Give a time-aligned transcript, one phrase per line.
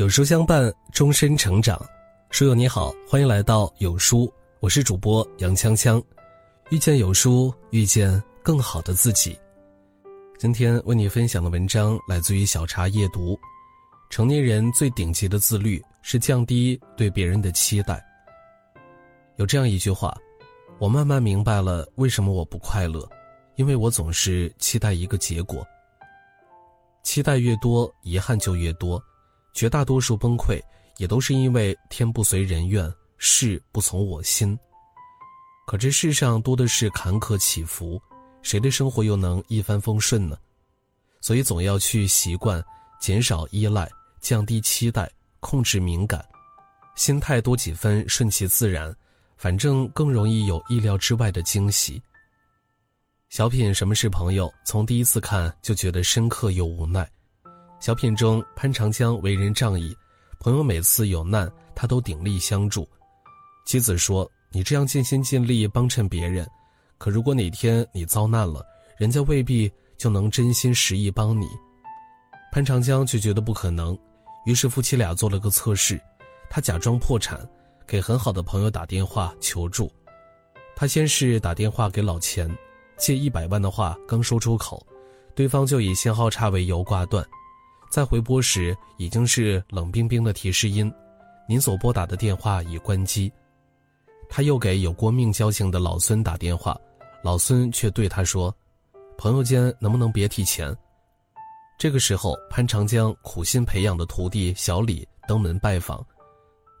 [0.00, 1.78] 有书相伴，终身成长。
[2.30, 2.46] 书。
[2.46, 6.02] 友你好，欢迎来到有书，我是主播杨锵锵。
[6.70, 8.10] 遇见有书，遇见
[8.42, 9.38] 更好的自己。
[10.38, 13.38] 今天为你分享的文章来自于小茶夜读。
[14.08, 18.02] 成年人最顶级的自律是降低对别人的期待。
[19.36, 20.16] 有这样一句话，
[20.78, 23.06] 我慢慢明白了为什么我不快乐，
[23.56, 25.62] 因为我总是期待一个结果。
[27.02, 28.98] 期待越多，遗憾就越多。
[29.52, 30.60] 绝大多数崩溃，
[30.96, 34.58] 也都是因为天不随人愿，事不从我心。
[35.66, 38.00] 可这世上多的是坎坷起伏，
[38.42, 40.36] 谁的生活又能一帆风顺呢？
[41.20, 42.64] 所以总要去习惯
[43.00, 43.88] 减少依赖，
[44.20, 46.24] 降低期待，控制敏感，
[46.96, 48.94] 心态多几分顺其自然，
[49.36, 52.02] 反正更容易有意料之外的惊喜。
[53.28, 57.08] 小品《什么是朋友》，从第一次看就觉得深刻又无奈。
[57.80, 59.96] 小品中，潘长江为人仗义，
[60.38, 62.86] 朋友每次有难，他都鼎力相助。
[63.64, 66.46] 妻子说：“你这样尽心尽力帮衬别人，
[66.98, 68.62] 可如果哪天你遭难了，
[68.98, 71.48] 人家未必就能真心实意帮你。”
[72.52, 73.98] 潘长江却觉得不可能，
[74.44, 75.98] 于是夫妻俩做了个测试，
[76.50, 77.40] 他假装破产，
[77.86, 79.90] 给很好的朋友打电话求助。
[80.76, 82.46] 他先是打电话给老钱，
[82.98, 84.86] 借一百万的话刚说出口，
[85.34, 87.26] 对方就以信号差为由挂断。
[87.90, 90.90] 在回拨时，已经是冷冰冰的提示音
[91.48, 93.30] ：“您所拨打的电话已关机。”
[94.30, 96.78] 他又给有过命交情的老孙打电话，
[97.20, 98.54] 老孙却对他说
[99.18, 100.74] ：“朋友间能不能别提钱？”
[101.76, 106.06] 这个时候，潘长江苦心培养的徒弟小李登门拜访，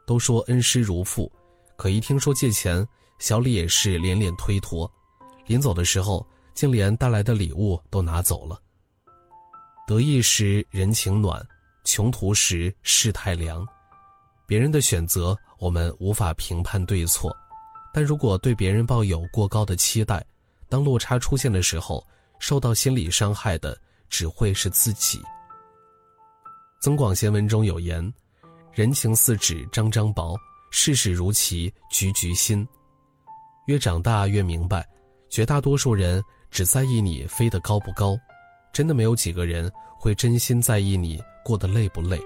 [0.06, 1.30] 都说恩师如父，
[1.76, 2.86] 可一听说借钱，
[3.18, 4.88] 小李也是连连推脱，
[5.44, 8.60] 临走的时候，竟连带来的礼物都拿走了。
[9.86, 11.44] 得意时人情暖，
[11.84, 13.66] 穷途时世态凉。
[14.46, 17.36] 别人的选择我们无法评判对错，
[17.92, 20.24] 但如果对别人抱有过高的期待，
[20.68, 22.06] 当落差出现的时候，
[22.38, 23.76] 受到心理伤害的
[24.08, 25.18] 只会是自己。
[26.80, 28.12] 《增广贤文》中有言
[28.72, 30.36] ：“人情似纸张张薄，
[30.70, 32.66] 世事如棋局局新。”
[33.66, 34.88] 越长大越明白，
[35.28, 38.16] 绝大多数人只在意你飞得高不高。
[38.72, 42.20] 真的没有几个人会真心在意你过得累不累。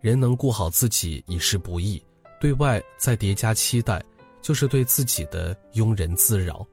[0.00, 2.02] 人能顾好自己已是不易，
[2.40, 4.02] 对外再叠加期待，
[4.40, 6.66] 就是对自己的庸人自扰。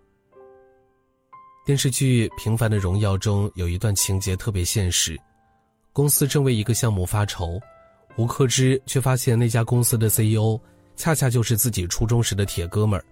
[1.65, 5.19] 电视剧《平凡的荣耀》中有一段情节特别现实：
[5.91, 7.59] 公司正为一个项目发愁，
[8.17, 10.57] 吴克之却发现那家公司的 CEO
[10.95, 13.03] 恰恰就是自己初中时的铁哥们儿，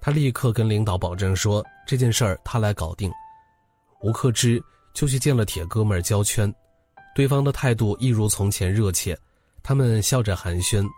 [0.00, 3.10] 他立刻跟领导保证说这件事儿他来搞定。
[4.02, 4.62] 吴克之。
[4.96, 6.52] 就去见了铁哥们儿焦圈，
[7.14, 9.14] 对方的态度一如从前热切，
[9.62, 10.88] 他们笑着寒暄，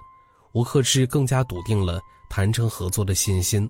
[0.52, 2.00] 吴克之更加笃定了
[2.30, 3.68] 谈成合作的信心。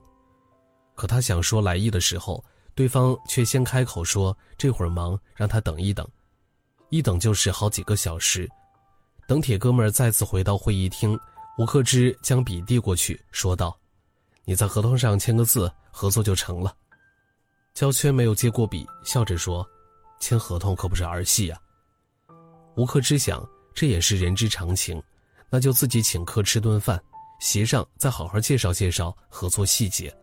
[0.95, 2.45] 可他想说来意的时候，
[2.75, 6.07] 对方却先开口说这会儿忙，让他等一等，
[6.91, 8.47] 一等就是好几个小时。
[9.27, 11.19] 等铁哥们儿再次回到会议厅，
[11.57, 13.75] 吴克之将笔递过去，说道
[14.45, 16.77] ：“你在合同上签个字，合作就成了。”
[17.73, 19.67] 焦圈没有接过笔，笑着说。
[20.21, 21.59] 签合同可不是儿戏呀。
[22.77, 25.03] 吴克之想，这也是人之常情，
[25.51, 27.01] 那就自己请客吃顿饭，
[27.41, 30.15] 席上再好好介绍介绍合作细节。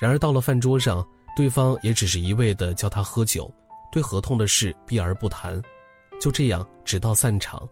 [0.00, 1.06] 然而到了饭桌上，
[1.36, 3.52] 对方也只是一味的叫他喝酒，
[3.90, 5.60] 对合同的事避而不谈，
[6.20, 7.68] 就这样直到散场。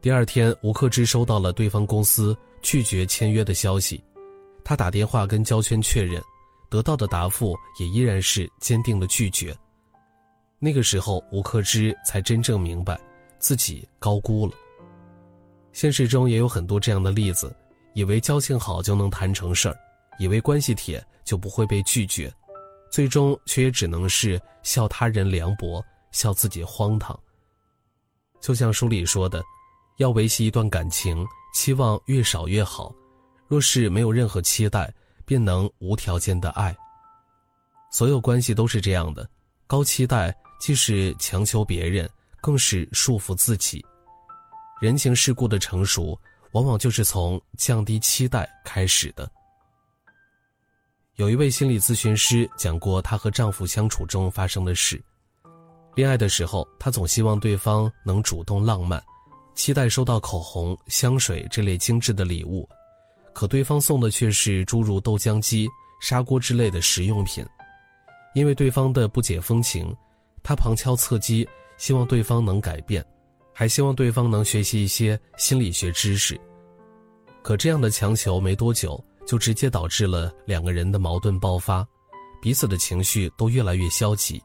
[0.00, 4.04] 第二天，吴克之收到了对方公司拒绝签约的消息，
[4.62, 6.22] 他打电话跟焦圈确认。
[6.70, 9.56] 得到的答复也依然是坚定的拒绝。
[10.58, 12.98] 那个时候，吴克之才真正明白，
[13.38, 14.52] 自己高估了。
[15.72, 17.54] 现实中也有很多这样的例子，
[17.94, 19.76] 以为交情好就能谈成事儿，
[20.18, 22.32] 以为关系铁就不会被拒绝，
[22.90, 27.18] 最终却也只能是笑他人凉薄，笑自己荒唐。
[28.40, 29.42] 就像书里说的，
[29.98, 32.94] 要维系一段感情，期望越少越好。
[33.46, 34.92] 若是没有任何期待。
[35.24, 36.76] 便能无条件的爱。
[37.90, 39.28] 所有关系都是这样的，
[39.66, 42.08] 高期待既是强求别人，
[42.40, 43.84] 更是束缚自己。
[44.80, 46.18] 人情世故的成熟，
[46.52, 49.30] 往往就是从降低期待开始的。
[51.14, 55.00] 有一位心理咨询师讲过她和丈夫相处中发生的事：
[55.94, 59.00] 恋爱的时候，她总希望对方能主动浪漫，
[59.54, 62.68] 期待收到口红、香水这类精致的礼物。
[63.34, 65.68] 可对方送的却是诸如豆浆机、
[66.00, 67.44] 砂锅之类的食用品，
[68.34, 69.94] 因为对方的不解风情，
[70.42, 71.46] 他旁敲侧击，
[71.76, 73.04] 希望对方能改变，
[73.52, 76.40] 还希望对方能学习一些心理学知识。
[77.42, 81.86] 可这样的强求没多久，就直接导致了两个人的矛盾爆发，
[82.40, 84.40] 彼此的情绪都越来越消极。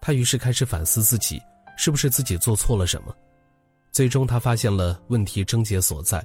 [0.00, 1.40] 他于是开始反思自己，
[1.76, 3.14] 是不是自己做错了什么？
[3.90, 6.24] 最终，他发现了问题症结所在：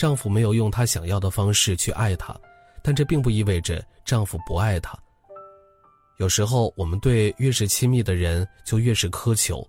[0.00, 2.34] 丈夫没有用她想要的方式去爱她，
[2.82, 4.98] 但这并不意味着丈夫不爱她。
[6.16, 9.62] 有时候，我们对越是亲密的人就越是苛求，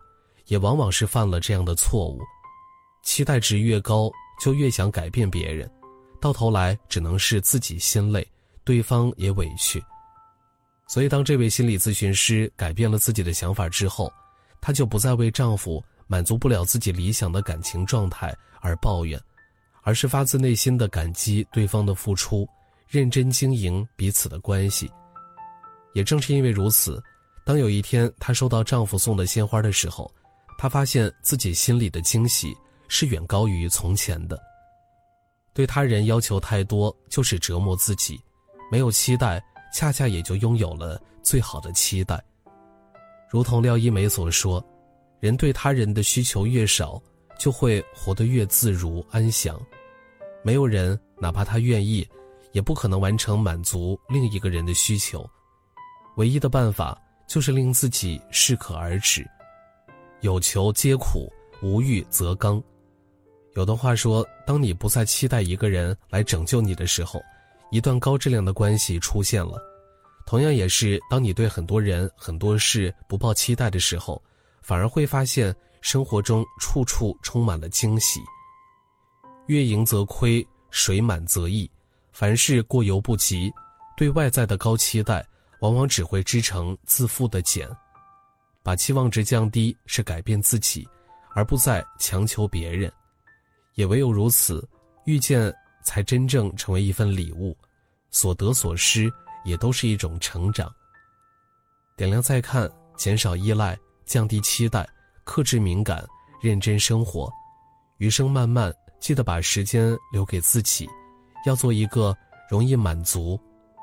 [0.45, 2.22] 也往往是犯了这样的错误。
[3.04, 4.10] 期待值越高，
[4.42, 5.69] 就越想改变别人，
[6.22, 8.25] 到头来只能是自己心累，
[8.63, 9.84] 对方也委屈。
[10.88, 14.10] 所以，当这位心理咨询师改变了自己的想法之后，
[14.62, 19.22] 她就不再为丈夫满足不了自己理想的感情状态而抱怨，
[19.81, 22.48] 而是发自内心的感激对方的付出，
[22.88, 24.89] 认真经营彼此的关系。
[25.94, 27.01] 也正是因为如此，
[27.45, 30.10] 当有一天她收到丈夫送的鲜花的时候，
[30.57, 32.56] 她发现自己心里的惊喜
[32.88, 34.39] 是远高于从前的。
[35.54, 38.16] 对他人要求太多，就是折磨自己；
[38.72, 39.44] 没有期待，
[39.74, 42.24] 恰恰也就拥有了最好的期待。
[43.30, 44.66] 如同廖一梅所说
[45.19, 47.01] ：“人对他人的需求越少，
[47.41, 49.59] 就会活得越自如安详。
[50.43, 52.07] 没有人哪怕他愿意，
[52.51, 55.27] 也不可能完成满足另一个人的需求。”
[56.17, 56.95] 唯一的办法
[57.27, 59.27] 就是令自己适可而止，
[60.19, 61.27] 有求皆苦，
[61.63, 62.61] 无欲则刚。
[63.55, 67.19] 有的话说，当你不再期待一个人来拯救你的时候，
[67.71, 69.57] 一段高质量的关系出现了；
[70.27, 74.21] 同样也是当你对很多人、很多事不抱期待的时候，
[74.61, 78.22] 反而会发现生活中处处充满了惊喜。
[79.48, 81.69] 月盈则亏，水满则溢，
[82.13, 83.51] 凡事过犹不及，
[83.98, 85.25] 对外在的高期待。
[85.62, 87.69] 往往只会织成自负的茧，
[88.63, 90.89] 把期望值降低是改变自己，
[91.36, 92.92] 而不再强求别人。
[93.75, 94.68] 也唯有如此，
[95.06, 95.54] 遇见
[95.84, 97.56] 才真正成为一份礼物，
[98.10, 99.07] 所得所失
[99.45, 100.74] 也都是一种成长。
[101.95, 102.68] 点亮再看，
[102.98, 104.89] 减少依赖，降低期待，
[105.31, 106.06] 克制敏感，
[106.42, 107.31] 认真生活。
[108.00, 108.69] 余生漫漫，
[109.00, 110.86] 记得把时间留给自己，
[111.45, 112.13] 要做一个
[112.50, 113.39] 容易满足、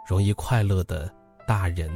[0.07, 1.11] 容易快乐的。
[1.47, 1.91] 大人。